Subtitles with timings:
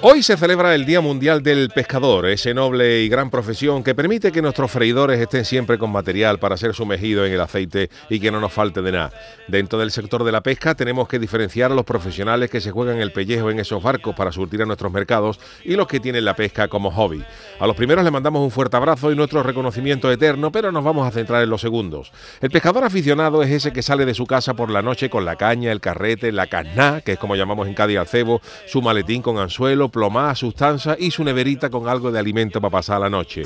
[0.00, 4.30] Hoy se celebra el Día Mundial del Pescador, ese noble y gran profesión que permite
[4.30, 8.30] que nuestros freidores estén siempre con material para ser sumergidos en el aceite y que
[8.30, 9.10] no nos falte de nada.
[9.48, 12.98] Dentro del sector de la pesca tenemos que diferenciar a los profesionales que se juegan
[12.98, 16.36] el pellejo en esos barcos para surtir a nuestros mercados y los que tienen la
[16.36, 17.24] pesca como hobby.
[17.58, 21.08] A los primeros les mandamos un fuerte abrazo y nuestro reconocimiento eterno, pero nos vamos
[21.08, 22.12] a centrar en los segundos.
[22.40, 25.34] El pescador aficionado es ese que sale de su casa por la noche con la
[25.34, 29.22] caña, el carrete, la casná, que es como llamamos en Cádiz al cebo, su maletín
[29.22, 33.42] con anzuelo, plomada, sustancia y su neverita con algo de alimento para pasar la noche.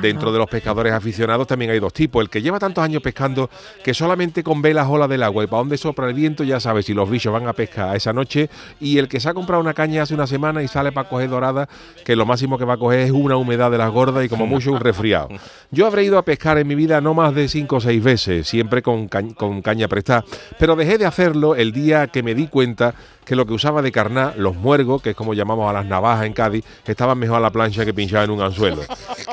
[0.00, 2.22] Dentro de los pescadores aficionados también hay dos tipos.
[2.22, 3.50] El que lleva tantos años pescando
[3.84, 6.60] que solamente con ve las olas del agua y para dónde sopra el viento ya
[6.60, 8.48] sabe si los bichos van a pescar esa noche.
[8.80, 11.30] Y el que se ha comprado una caña hace una semana y sale para coger
[11.30, 11.68] dorada,
[12.04, 14.46] que lo máximo que va a coger es una humedad de las gordas y como
[14.46, 15.28] mucho un resfriado.
[15.70, 18.46] Yo habré ido a pescar en mi vida no más de cinco o seis veces,
[18.46, 20.24] siempre con, con caña prestada,
[20.58, 23.92] pero dejé de hacerlo el día que me di cuenta que lo que usaba de
[23.92, 27.40] carná, los muergos, que es como llamamos a las navajas en Cádiz, estaban mejor a
[27.40, 28.82] la plancha que pinchaba en un anzuelo.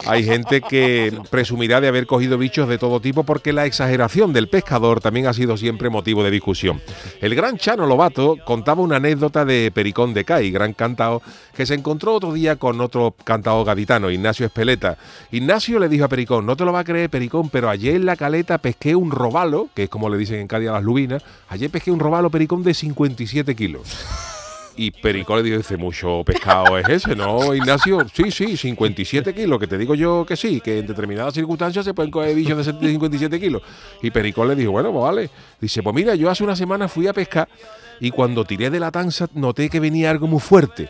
[0.05, 4.49] Hay gente que presumirá de haber cogido bichos de todo tipo porque la exageración del
[4.49, 6.81] pescador también ha sido siempre motivo de discusión.
[7.21, 11.21] El gran Chano Lobato contaba una anécdota de Pericón de Cai, gran cantao,
[11.55, 14.97] que se encontró otro día con otro cantao gaditano, Ignacio Espeleta.
[15.31, 18.05] Ignacio le dijo a Pericón, no te lo va a creer Pericón, pero ayer en
[18.05, 21.23] la caleta pesqué un robalo, que es como le dicen en Cádiz a las lubinas,
[21.49, 24.38] ayer pesqué un robalo Pericón de 57 kilos.
[24.81, 27.99] Y Perico le dice, mucho pescado es ese, ¿no, Ignacio?
[28.13, 31.93] Sí, sí, 57 kilos, que te digo yo que sí, que en determinadas circunstancias se
[31.93, 33.61] pueden coger bichos de 57 kilos.
[34.01, 35.29] Y Perico le dijo, bueno, pues vale.
[35.59, 37.49] Dice, pues mira, yo hace una semana fui a pescar
[37.99, 40.89] y cuando tiré de la tanza noté que venía algo muy fuerte.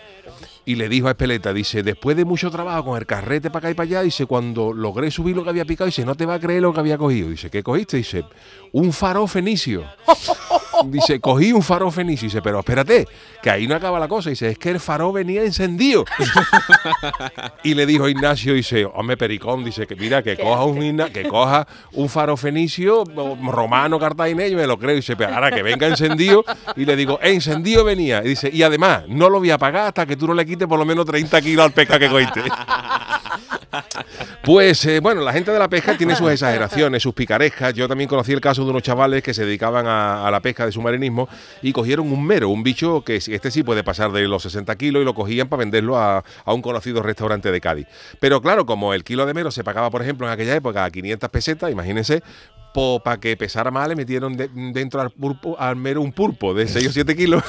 [0.65, 3.71] Y le dijo a Espeleta, dice, después de mucho trabajo con el carrete para acá
[3.71, 6.35] y para allá, dice, cuando logré subir lo que había picado, dice, no te va
[6.35, 7.29] a creer lo que había cogido.
[7.29, 7.97] Dice, ¿qué cogiste?
[7.97, 8.23] Dice,
[8.71, 9.83] un faro fenicio.
[10.85, 12.27] Dice, cogí un faro fenicio.
[12.27, 13.07] Dice, pero espérate,
[13.41, 14.29] que ahí no acaba la cosa.
[14.29, 16.05] Dice, es que el faro venía encendido.
[17.63, 21.67] y le dijo Ignacio, dice, hombre, Pericón, dice, que mira, que coja un, que coja
[21.93, 24.95] un faro fenicio romano, cartaginés, me lo creo.
[24.95, 26.43] Dice, pero ahora que venga encendido.
[26.75, 28.21] Y le digo, encendido venía.
[28.23, 30.67] Y dice, y además, no lo voy a pagar hasta que tú no le quites
[30.67, 32.41] por lo menos 30 kilos al pesca que cogiste.
[34.43, 37.73] Pues eh, bueno, la gente de la pesca tiene sus exageraciones, sus picarescas.
[37.73, 40.71] Yo también conocí el caso de unos chavales que se dedicaban a, la pesca de
[40.71, 41.27] submarinismo
[41.61, 45.01] y cogieron un mero, un bicho que este sí puede pasar de los 60 kilos
[45.01, 47.87] y lo cogían para venderlo a, un conocido restaurante de Cádiz.
[48.19, 50.91] Pero claro, como el kilo de mero se pagaba, por ejemplo, en aquella época a
[50.91, 52.23] 500 pesetas, imagínense,
[53.03, 55.13] para que pesara más le metieron de, dentro al,
[55.57, 57.43] al mero un pulpo de 6 o 7 kilos.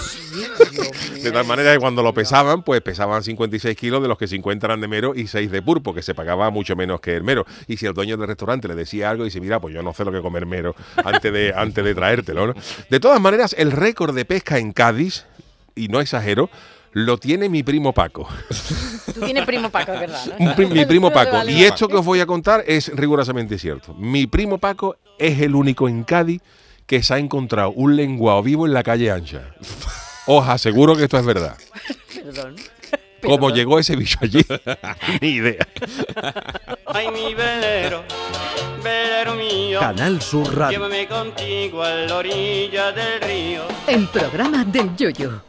[1.23, 4.67] De tal manera que cuando lo pesaban, pues pesaban 56 kilos de los que 50
[4.67, 7.47] eran de mero y 6 de pulpo, que se pagaba mucho menos que el mero.
[7.67, 10.05] Y si el dueño del restaurante le decía algo, dice, mira, pues yo no sé
[10.05, 12.49] lo que comer mero antes de, antes de traértelo.
[12.49, 12.55] ¿no?
[12.89, 15.27] De todas maneras, el récord de pesca en Cádiz,
[15.75, 16.51] y no exagero,
[16.93, 18.29] lo tiene mi primo Paco.
[19.15, 20.25] Tú tienes primo Paco, es verdad.
[20.39, 20.55] ¿no?
[20.57, 21.49] Mi, mi primo Paco.
[21.49, 23.95] Y esto que os voy a contar es rigurosamente cierto.
[23.95, 26.43] Mi primo Paco es el único en Cádiz
[26.87, 29.55] que se ha encontrado un lenguado vivo en la calle ancha.
[30.33, 31.57] Os aseguro que esto es verdad.
[32.15, 32.55] Perdón.
[33.21, 33.55] ¿Cómo Perdón.
[33.55, 34.47] llegó ese bicho allí?
[35.21, 35.67] Ni idea.
[36.87, 38.05] Ay, mi velero,
[38.83, 40.79] velero mío, Canal Sur Radio.
[40.79, 43.63] llévame contigo a la orilla del río.
[43.89, 45.43] El programa del Yoyo.